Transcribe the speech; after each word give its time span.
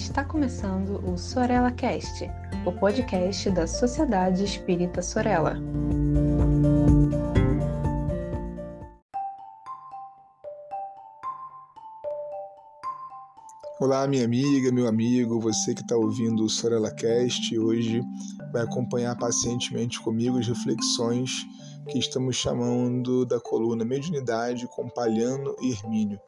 Está 0.00 0.24
começando 0.24 0.98
o 1.06 1.16
Sorella 1.18 1.70
Cast, 1.70 2.28
o 2.64 2.72
podcast 2.72 3.50
da 3.50 3.66
Sociedade 3.66 4.42
Espírita 4.42 5.02
Sorella. 5.02 5.58
Olá, 13.80 14.06
minha 14.06 14.26
amiga, 14.26 14.70
meu 14.70 14.86
amigo, 14.86 15.40
você 15.40 15.74
que 15.74 15.80
está 15.80 15.96
ouvindo 15.96 16.44
o 16.44 16.50
Sorella 16.50 16.90
Cast, 16.90 17.58
hoje 17.58 18.02
vai 18.52 18.60
acompanhar 18.60 19.16
pacientemente 19.16 19.98
comigo 20.00 20.38
as 20.38 20.46
reflexões 20.46 21.30
que 21.88 21.98
estamos 21.98 22.36
chamando 22.36 23.24
da 23.24 23.40
coluna 23.40 23.82
Mediunidade 23.82 24.66
com 24.66 24.86
Palhano 24.90 25.56
e 25.62 25.70
Hermínio. 25.70 26.20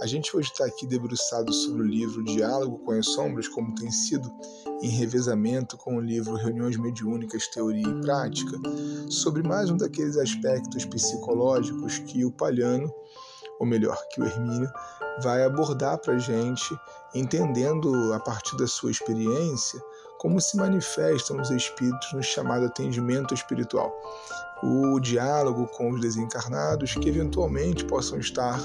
A 0.00 0.06
gente 0.06 0.34
hoje 0.34 0.50
está 0.50 0.64
aqui 0.64 0.86
debruçado 0.86 1.52
sobre 1.52 1.82
o 1.82 1.86
livro 1.86 2.24
Diálogo 2.24 2.78
com 2.78 2.92
as 2.92 3.04
Sombras, 3.04 3.48
como 3.48 3.74
tem 3.74 3.90
sido 3.90 4.32
em 4.80 4.88
revezamento 4.88 5.76
com 5.76 5.96
o 5.96 6.00
livro 6.00 6.36
Reuniões 6.36 6.78
Mediúnicas, 6.78 7.48
Teoria 7.48 7.86
e 7.86 8.00
Prática, 8.00 8.58
sobre 9.10 9.42
mais 9.42 9.68
um 9.68 9.76
daqueles 9.76 10.16
aspectos 10.16 10.86
psicológicos 10.86 11.98
que 11.98 12.24
o 12.24 12.32
Palhano, 12.32 12.90
ou 13.58 13.66
melhor, 13.66 13.96
que 14.08 14.20
o 14.20 14.24
Hermínio, 14.24 14.70
vai 15.22 15.44
abordar 15.44 15.98
para 15.98 16.14
a 16.14 16.18
gente, 16.18 16.76
entendendo 17.14 18.12
a 18.12 18.20
partir 18.20 18.56
da 18.56 18.66
sua 18.66 18.90
experiência 18.90 19.80
como 20.18 20.40
se 20.40 20.56
manifestam 20.56 21.40
os 21.40 21.50
espíritos 21.50 22.12
no 22.12 22.22
chamado 22.22 22.66
atendimento 22.66 23.34
espiritual 23.34 23.92
o 24.64 24.98
diálogo 24.98 25.66
com 25.66 25.90
os 25.90 26.00
desencarnados 26.00 26.94
que 26.94 27.08
eventualmente 27.08 27.84
possam 27.84 28.18
estar 28.18 28.58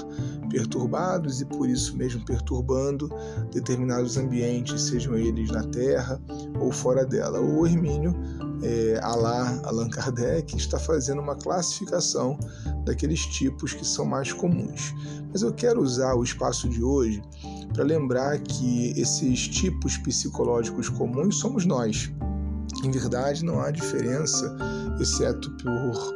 perturbados 0.48 1.42
e 1.42 1.44
por 1.44 1.68
isso 1.68 1.94
mesmo 1.94 2.24
perturbando 2.24 3.10
determinados 3.52 4.16
ambientes, 4.16 4.80
sejam 4.80 5.14
eles 5.14 5.50
na 5.50 5.62
Terra 5.64 6.18
ou 6.58 6.72
fora 6.72 7.04
dela. 7.04 7.38
O 7.38 7.66
Hermínio, 7.66 8.14
é, 8.62 8.98
Alá, 9.02 9.60
Allan 9.64 9.90
Kardec, 9.90 10.56
está 10.56 10.78
fazendo 10.78 11.20
uma 11.20 11.36
classificação 11.36 12.38
daqueles 12.84 13.20
tipos 13.26 13.74
que 13.74 13.86
são 13.86 14.06
mais 14.06 14.32
comuns. 14.32 14.94
Mas 15.30 15.42
eu 15.42 15.52
quero 15.52 15.82
usar 15.82 16.14
o 16.14 16.24
espaço 16.24 16.66
de 16.68 16.82
hoje 16.82 17.22
para 17.72 17.84
lembrar 17.84 18.38
que 18.40 18.92
esses 19.00 19.48
tipos 19.48 19.96
psicológicos 19.98 20.88
comuns 20.88 21.38
somos 21.38 21.64
nós. 21.64 22.10
Em 22.84 22.90
verdade, 22.90 23.44
não 23.44 23.60
há 23.60 23.70
diferença, 23.70 24.56
exceto 25.00 25.50
por 25.52 26.14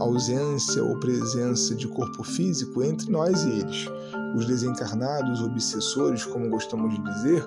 ausência 0.00 0.82
ou 0.82 0.98
presença 0.98 1.74
de 1.74 1.88
corpo 1.88 2.22
físico 2.22 2.82
entre 2.82 3.10
nós 3.10 3.44
e 3.44 3.50
eles. 3.50 3.86
Os 4.36 4.46
desencarnados, 4.46 5.40
obsessores, 5.40 6.24
como 6.24 6.50
gostamos 6.50 6.94
de 6.94 7.02
dizer, 7.02 7.46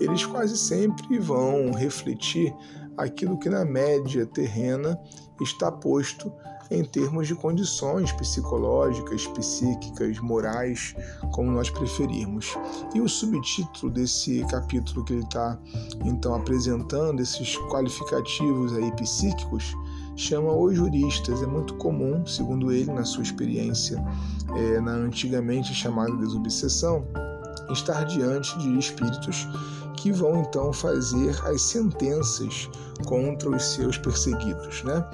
eles 0.00 0.24
quase 0.24 0.56
sempre 0.56 1.18
vão 1.18 1.72
refletir 1.72 2.54
aquilo 2.96 3.38
que 3.38 3.48
na 3.48 3.64
média 3.64 4.26
terrena 4.26 4.98
está 5.40 5.70
posto 5.70 6.32
em 6.70 6.84
termos 6.84 7.28
de 7.28 7.34
condições 7.34 8.12
psicológicas, 8.12 9.26
psíquicas, 9.28 10.18
morais, 10.18 10.94
como 11.32 11.50
nós 11.50 11.70
preferirmos. 11.70 12.56
E 12.94 13.00
o 13.00 13.08
subtítulo 13.08 13.92
desse 13.92 14.44
capítulo 14.50 15.04
que 15.04 15.14
ele 15.14 15.22
está 15.22 15.58
então 16.04 16.34
apresentando, 16.34 17.20
esses 17.20 17.56
qualificativos 17.70 18.72
aí 18.74 18.90
psíquicos, 18.92 19.74
chama 20.16 20.52
Os 20.52 20.74
Juristas. 20.74 21.42
É 21.42 21.46
muito 21.46 21.74
comum, 21.76 22.24
segundo 22.26 22.72
ele, 22.72 22.92
na 22.92 23.04
sua 23.04 23.22
experiência 23.22 24.02
é, 24.56 24.80
na 24.80 24.92
antigamente 24.92 25.74
chamada 25.74 26.14
desobsessão, 26.16 27.04
estar 27.70 28.04
diante 28.04 28.56
de 28.58 28.78
espíritos 28.78 29.46
que 29.96 30.12
vão 30.12 30.40
então 30.40 30.72
fazer 30.72 31.38
as 31.46 31.62
sentenças 31.62 32.68
contra 33.06 33.50
os 33.50 33.62
seus 33.74 33.98
perseguidos, 33.98 34.82
né? 34.84 35.04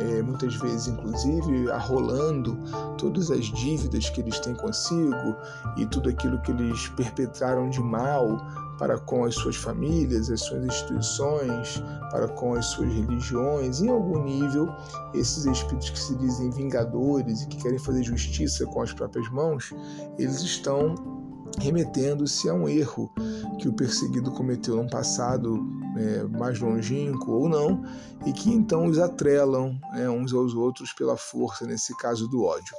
É, 0.00 0.22
muitas 0.22 0.54
vezes, 0.56 0.88
inclusive, 0.88 1.70
arrolando 1.70 2.58
todas 2.96 3.30
as 3.30 3.46
dívidas 3.46 4.08
que 4.10 4.20
eles 4.20 4.38
têm 4.40 4.54
consigo 4.54 5.36
e 5.76 5.86
tudo 5.86 6.08
aquilo 6.08 6.40
que 6.42 6.50
eles 6.52 6.88
perpetraram 6.88 7.68
de 7.68 7.80
mal 7.80 8.38
para 8.78 8.98
com 8.98 9.24
as 9.24 9.34
suas 9.34 9.56
famílias, 9.56 10.30
as 10.30 10.40
suas 10.40 10.64
instituições, 10.64 11.82
para 12.10 12.28
com 12.28 12.54
as 12.54 12.66
suas 12.66 12.92
religiões. 12.92 13.80
Em 13.80 13.88
algum 13.88 14.22
nível, 14.24 14.68
esses 15.12 15.46
espíritos 15.46 15.90
que 15.90 15.98
se 15.98 16.14
dizem 16.16 16.50
vingadores 16.50 17.42
e 17.42 17.48
que 17.48 17.58
querem 17.58 17.78
fazer 17.78 18.02
justiça 18.02 18.66
com 18.66 18.82
as 18.82 18.92
próprias 18.92 19.30
mãos, 19.30 19.72
eles 20.18 20.40
estão 20.42 21.13
remetendo-se 21.58 22.48
a 22.48 22.54
um 22.54 22.68
erro 22.68 23.12
que 23.58 23.68
o 23.68 23.72
perseguido 23.72 24.30
cometeu 24.32 24.76
no 24.76 24.88
passado 24.88 25.64
é, 25.96 26.24
mais 26.24 26.58
longínquo 26.58 27.30
ou 27.30 27.48
não, 27.48 27.82
e 28.26 28.32
que 28.32 28.50
então 28.50 28.86
os 28.86 28.98
atrelam 28.98 29.78
né, 29.92 30.08
uns 30.08 30.32
aos 30.32 30.54
outros 30.54 30.92
pela 30.92 31.16
força, 31.16 31.66
nesse 31.66 31.96
caso 31.96 32.28
do 32.28 32.42
ódio. 32.44 32.74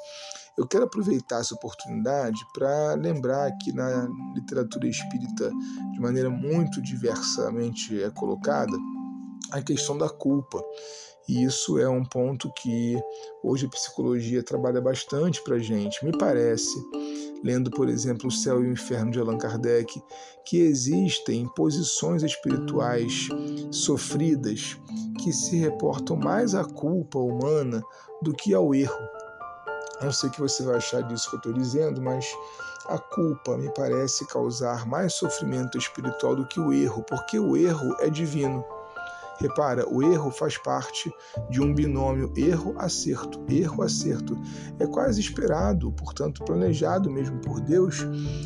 Eu 0.57 0.65
quero 0.65 0.85
aproveitar 0.85 1.41
essa 1.41 1.53
oportunidade 1.53 2.39
para 2.53 2.93
lembrar 2.93 3.51
que 3.57 3.73
na 3.73 4.07
literatura 4.33 4.87
espírita, 4.87 5.51
de 5.91 5.99
maneira 5.99 6.29
muito 6.29 6.81
diversamente 6.81 8.01
é 8.01 8.09
colocada, 8.09 8.71
a 9.51 9.61
questão 9.61 9.97
da 9.97 10.09
culpa. 10.09 10.63
E 11.27 11.43
isso 11.43 11.79
é 11.79 11.89
um 11.89 12.03
ponto 12.03 12.51
que 12.53 12.95
hoje 13.43 13.65
a 13.65 13.69
psicologia 13.69 14.43
trabalha 14.43 14.79
bastante 14.79 15.41
para 15.43 15.57
gente. 15.57 16.03
Me 16.05 16.15
parece 16.17 16.75
lendo, 17.43 17.69
por 17.71 17.89
exemplo, 17.89 18.27
O 18.27 18.31
Céu 18.31 18.63
e 18.63 18.67
o 18.67 18.71
Inferno 18.71 19.11
de 19.11 19.19
Allan 19.19 19.37
Kardec, 19.37 20.01
que 20.45 20.59
existem 20.59 21.47
posições 21.55 22.23
espirituais 22.23 23.27
sofridas 23.71 24.79
que 25.23 25.31
se 25.31 25.57
reportam 25.57 26.15
mais 26.15 26.55
à 26.55 26.63
culpa 26.63 27.19
humana 27.19 27.83
do 28.21 28.33
que 28.33 28.53
ao 28.53 28.73
erro. 28.73 28.97
Eu 30.01 30.11
sei 30.11 30.29
que 30.29 30.41
você 30.41 30.63
vai 30.63 30.77
achar 30.77 31.01
disso 31.03 31.29
que 31.29 31.35
eu 31.35 31.39
estou 31.39 31.53
dizendo, 31.53 32.01
mas 32.01 32.25
a 32.87 32.97
culpa 32.97 33.57
me 33.57 33.73
parece 33.73 34.27
causar 34.27 34.85
mais 34.85 35.13
sofrimento 35.13 35.77
espiritual 35.77 36.35
do 36.35 36.47
que 36.47 36.59
o 36.59 36.73
erro, 36.73 37.03
porque 37.03 37.39
o 37.39 37.55
erro 37.55 37.95
é 37.99 38.09
divino. 38.09 38.63
Repara, 39.40 39.88
o 39.88 40.01
erro 40.01 40.31
faz 40.31 40.57
parte 40.57 41.12
de 41.50 41.62
um 41.62 41.73
binômio 41.73 42.31
erro-acerto. 42.35 43.44
Erro-acerto. 43.50 44.38
É 44.79 44.88
quase 44.88 45.19
esperado, 45.19 45.91
portanto, 45.91 46.44
planejado 46.44 47.12
mesmo 47.12 47.40
por 47.40 47.59
Deus, 47.59 48.06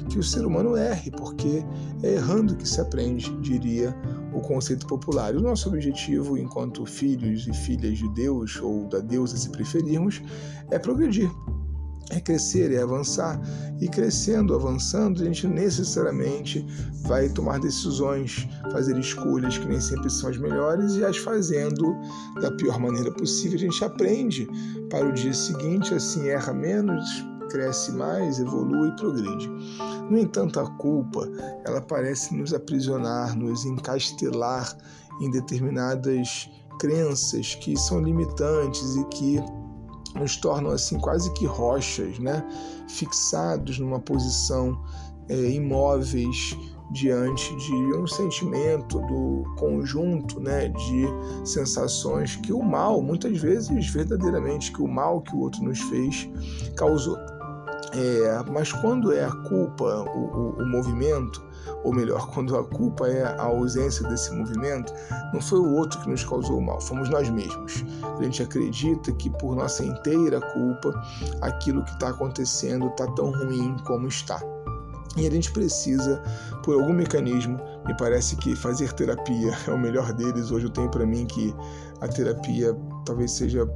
que 0.10 0.18
o 0.18 0.24
ser 0.24 0.46
humano 0.46 0.76
erre, 0.76 1.12
porque 1.12 1.64
é 2.04 2.14
errando 2.14 2.56
que 2.56 2.68
se 2.68 2.82
aprende, 2.82 3.36
diria 3.38 3.96
o 4.34 4.42
conceito 4.42 4.88
popular. 4.88 5.34
E 5.34 5.38
o 5.38 5.42
nosso 5.42 5.70
objetivo, 5.70 6.38
enquanto 6.38 6.86
filhos 6.86 7.48
e 7.48 7.54
filhas 7.54 7.98
de 7.98 8.10
Deus, 8.14 8.60
ou 8.62 8.86
da 8.88 9.00
deusa, 9.00 9.38
se 9.38 9.50
preferirmos, 9.50 10.22
é 10.72 10.80
progredir 10.80 11.30
é 12.10 12.20
crescer, 12.20 12.72
é 12.72 12.82
avançar. 12.82 13.40
E 13.80 13.88
crescendo, 13.88 14.54
avançando, 14.54 15.22
a 15.22 15.26
gente 15.26 15.48
necessariamente 15.48 16.66
vai 17.04 17.30
tomar 17.30 17.60
decisões, 17.60 18.48
fazer 18.72 18.98
escolhas 18.98 19.58
que 19.58 19.68
nem 19.68 19.80
sempre 19.80 20.10
são 20.10 20.30
as 20.30 20.38
melhores 20.38 20.96
e 20.96 21.06
as 21.06 21.18
fazendo 21.18 21.96
da 22.42 22.52
pior 22.52 22.80
maneira 22.80 23.12
possível. 23.12 23.58
A 23.58 23.62
gente 23.62 23.84
aprende 23.84 24.48
para 24.90 25.08
o 25.08 25.14
dia 25.14 25.34
seguinte, 25.34 25.94
assim 25.94 26.28
erra 26.28 26.54
menos, 26.54 27.06
cresce 27.50 27.92
mais, 27.92 28.40
evolui 28.40 28.90
e 28.90 28.96
progride. 28.96 29.50
No 30.10 30.18
entanto, 30.18 30.60
a 30.60 30.70
culpa, 30.78 31.28
ela 31.66 31.82
parece 31.82 32.36
nos 32.36 32.54
aprisionar, 32.54 33.38
nos 33.38 33.66
encastelar 33.66 34.76
em 35.22 35.30
determinadas 35.32 36.50
crenças 36.80 37.56
que 37.56 37.78
são 37.78 38.02
limitantes 38.02 38.96
e 38.96 39.04
que 39.06 39.40
nos 40.16 40.38
tornam 40.38 40.72
assim 40.72 41.00
quase 41.00 41.32
que 41.34 41.46
rochas, 41.46 42.20
né? 42.20 42.44
fixados 42.88 43.80
numa 43.80 44.00
posição 44.00 44.80
é, 45.28 45.52
imóveis 45.52 46.58
diante 46.92 47.56
de 47.56 47.74
um 47.96 48.08
sentimento 48.08 49.00
do 49.02 49.44
conjunto 49.58 50.40
né, 50.40 50.70
de 50.70 51.06
sensações 51.46 52.36
que 52.38 52.52
o 52.52 52.64
mal, 52.64 53.02
muitas 53.02 53.38
vezes 53.38 53.88
verdadeiramente 53.90 54.72
que 54.72 54.82
o 54.82 54.88
mal 54.88 55.22
que 55.22 55.36
o 55.36 55.40
outro 55.40 55.64
nos 55.64 55.80
fez 55.82 56.28
causou. 56.76 57.18
É, 57.94 58.44
mas 58.52 58.72
quando 58.72 59.12
é 59.12 59.26
a 59.26 59.32
culpa, 59.32 59.84
o, 59.84 60.20
o, 60.20 60.62
o, 60.62 60.66
movimento, 60.68 61.44
ou 61.84 61.94
melhor, 61.94 62.30
quando 62.32 62.56
a 62.56 62.64
culpa 62.64 63.08
é 63.08 63.24
a 63.24 63.44
ausência 63.44 64.08
desse 64.08 64.32
movimento, 64.32 64.94
não 65.34 65.42
foi 65.42 65.60
o 65.60 65.76
outro 65.76 66.00
que 66.02 66.10
nos 66.10 66.24
causou 66.24 66.60
o 66.60 66.62
mal, 66.62 66.80
fomos 66.80 67.10
nós 67.10 67.30
mesmos. 67.30 67.84
A 68.04 68.24
gente 68.24 68.44
acredita 68.44 69.12
que 69.14 69.30
por 69.32 69.56
nossa 69.56 69.84
inteira 69.84 70.40
culpa, 70.40 70.94
aquilo 71.42 71.84
que 71.84 71.92
está 71.92 72.10
acontecendo 72.10 72.88
está 72.88 73.08
tão 73.14 73.32
ruim 73.32 73.76
como 73.86 74.08
está. 74.08 74.40
E 75.18 75.28
a 75.28 75.32
gente 75.32 75.52
precisa, 75.52 76.22
por 76.64 76.76
algum 76.76 76.94
mecanismo, 76.94 77.60
me 77.86 77.98
parece 77.98 78.36
que 78.36 78.56
fazer 78.56 78.94
terapia 78.94 79.52
é 79.68 79.72
o 79.72 79.78
melhor 79.78 80.14
deles. 80.14 80.52
Hoje 80.52 80.68
eu 80.68 80.70
tenho 80.70 80.90
para 80.90 81.06
mim 81.06 81.26
que 81.26 81.54
a 82.00 82.08
terapia 82.08 82.78
talvez 83.06 83.32
seja 83.32 83.68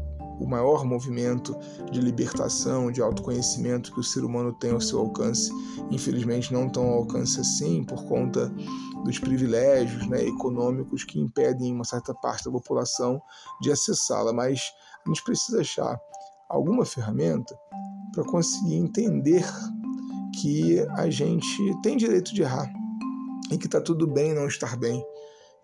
o 0.43 0.47
maior 0.47 0.83
movimento 0.83 1.55
de 1.89 2.01
libertação, 2.01 2.91
de 2.91 3.01
autoconhecimento 3.01 3.93
que 3.93 3.99
o 4.01 4.03
ser 4.03 4.25
humano 4.25 4.51
tem 4.51 4.71
ao 4.71 4.81
seu 4.81 4.99
alcance. 4.99 5.49
Infelizmente, 5.89 6.51
não 6.51 6.69
tão 6.69 6.83
ao 6.83 6.99
alcance 6.99 7.39
assim, 7.39 7.83
por 7.85 8.03
conta 8.05 8.53
dos 9.05 9.17
privilégios 9.17 10.05
né, 10.07 10.21
econômicos 10.25 11.05
que 11.05 11.17
impedem 11.17 11.73
uma 11.73 11.85
certa 11.85 12.13
parte 12.13 12.43
da 12.43 12.51
população 12.51 13.21
de 13.61 13.71
acessá-la. 13.71 14.33
Mas 14.33 14.61
a 15.05 15.09
gente 15.09 15.23
precisa 15.23 15.61
achar 15.61 15.97
alguma 16.49 16.85
ferramenta 16.85 17.57
para 18.13 18.25
conseguir 18.25 18.75
entender 18.75 19.45
que 20.41 20.79
a 20.97 21.09
gente 21.09 21.81
tem 21.81 21.95
direito 21.95 22.33
de 22.33 22.41
errar 22.41 22.69
e 23.49 23.57
que 23.57 23.65
está 23.65 23.79
tudo 23.79 24.05
bem 24.07 24.33
não 24.33 24.47
estar 24.47 24.75
bem 24.77 25.01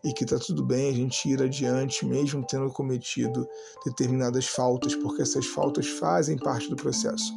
e 0.04 0.14
que 0.14 0.24
está 0.24 0.38
tudo 0.40 0.64
bem 0.64 0.90
a 0.90 0.94
gente 0.94 1.30
ir 1.30 1.42
adiante 1.42 2.06
mesmo 2.06 2.46
tendo 2.48 2.72
cometido 2.72 3.48
determinadas 3.86 4.48
faltas, 4.48 4.96
porque 4.96 5.22
essas 5.22 5.46
faltas 5.46 5.88
fazem 5.88 6.38
parte 6.38 6.70
do 6.70 6.76
processo. 6.76 7.34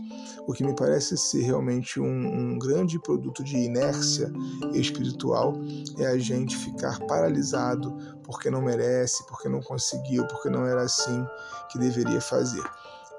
O 0.46 0.52
que 0.52 0.64
me 0.64 0.74
parece 0.74 1.16
ser 1.16 1.42
realmente 1.42 2.00
um, 2.00 2.06
um 2.06 2.58
grande 2.58 3.00
produto 3.00 3.42
de 3.42 3.56
inércia 3.56 4.32
espiritual 4.72 5.54
é 5.98 6.06
a 6.06 6.18
gente 6.18 6.56
ficar 6.56 6.98
paralisado 7.06 7.96
porque 8.24 8.50
não 8.50 8.62
merece, 8.62 9.26
porque 9.26 9.48
não 9.48 9.60
conseguiu, 9.60 10.26
porque 10.26 10.48
não 10.48 10.66
era 10.66 10.82
assim 10.82 11.24
que 11.70 11.78
deveria 11.78 12.20
fazer. 12.20 12.62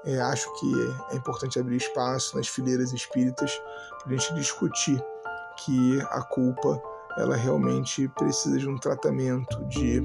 É, 0.06 0.20
acho 0.20 0.52
que 0.60 0.66
é 1.12 1.16
importante 1.16 1.58
abrir 1.58 1.76
espaço 1.76 2.36
nas 2.36 2.46
fileiras 2.46 2.92
espíritas 2.92 3.58
para 4.02 4.14
a 4.14 4.16
gente 4.16 4.34
discutir 4.34 5.02
que 5.64 6.00
a 6.10 6.22
culpa 6.22 6.80
ela 7.16 7.36
realmente 7.36 8.08
precisa 8.08 8.58
de 8.58 8.68
um 8.68 8.76
tratamento, 8.76 9.64
de 9.66 10.02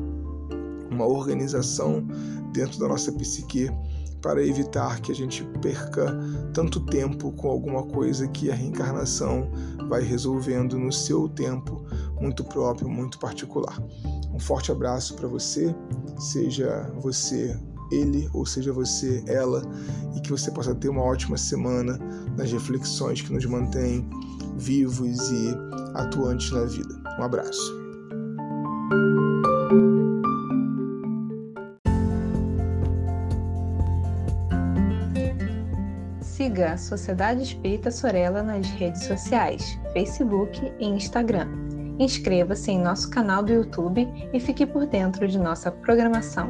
uma 0.92 1.06
organização 1.06 2.06
dentro 2.52 2.80
da 2.80 2.88
nossa 2.88 3.12
psique 3.12 3.70
para 4.22 4.46
evitar 4.46 5.00
que 5.00 5.12
a 5.12 5.16
gente 5.16 5.44
perca 5.62 6.18
tanto 6.54 6.80
tempo 6.86 7.32
com 7.32 7.50
alguma 7.50 7.84
coisa 7.84 8.28
que 8.28 8.52
a 8.52 8.56
reencarnação 8.56 9.50
vai 9.88 10.02
resolvendo 10.02 10.78
no 10.78 10.92
seu 10.92 11.30
tempo 11.30 11.86
muito 12.20 12.44
próprio, 12.44 12.90
muito 12.90 13.18
particular. 13.18 13.82
Um 14.34 14.40
forte 14.40 14.72
abraço 14.72 15.16
para 15.16 15.28
você, 15.28 15.74
seja 16.18 16.92
você 16.98 17.58
ele 17.92 18.30
ou 18.34 18.46
seja 18.46 18.72
você 18.72 19.24
ela, 19.28 19.62
e 20.16 20.22
que 20.22 20.32
você 20.32 20.52
possa 20.52 20.74
ter 20.76 20.90
uma 20.90 21.02
ótima 21.02 21.38
semana 21.38 21.98
nas 22.38 22.52
reflexões 22.52 23.22
que 23.22 23.34
nos 23.34 23.46
mantêm 23.46 24.08
vivos 24.58 25.32
e 25.32 25.56
atuantes 25.96 26.52
na 26.52 26.66
vida. 26.66 27.02
Um 27.20 27.24
abraço. 27.24 27.80
Siga 36.22 36.74
a 36.74 36.78
Sociedade 36.78 37.44
Espírita 37.44 37.92
Sorella 37.92 38.42
nas 38.42 38.68
redes 38.72 39.04
sociais, 39.04 39.78
Facebook 39.94 40.60
e 40.80 40.86
Instagram. 40.86 41.48
Inscreva-se 42.00 42.72
em 42.72 42.80
nosso 42.82 43.10
canal 43.10 43.44
do 43.44 43.52
YouTube 43.52 44.08
e 44.34 44.40
fique 44.40 44.66
por 44.66 44.86
dentro 44.86 45.28
de 45.28 45.38
nossa 45.38 45.70
programação. 45.70 46.50